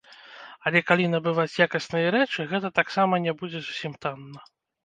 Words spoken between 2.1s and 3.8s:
рэчы, гэта таксама не будзе